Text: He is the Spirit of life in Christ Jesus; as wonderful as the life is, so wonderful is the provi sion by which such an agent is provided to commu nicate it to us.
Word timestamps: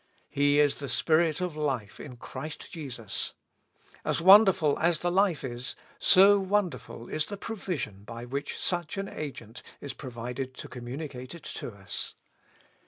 He 0.31 0.59
is 0.59 0.79
the 0.79 0.89
Spirit 0.89 1.41
of 1.41 1.55
life 1.55 1.99
in 1.99 2.17
Christ 2.17 2.71
Jesus; 2.71 3.35
as 4.03 4.19
wonderful 4.19 4.79
as 4.79 5.01
the 5.01 5.11
life 5.11 5.43
is, 5.43 5.75
so 5.99 6.39
wonderful 6.39 7.07
is 7.07 7.25
the 7.27 7.37
provi 7.37 7.77
sion 7.77 8.03
by 8.03 8.25
which 8.25 8.57
such 8.57 8.97
an 8.97 9.07
agent 9.07 9.61
is 9.79 9.93
provided 9.93 10.55
to 10.55 10.67
commu 10.67 10.97
nicate 10.97 11.35
it 11.35 11.43
to 11.43 11.69
us. 11.73 12.15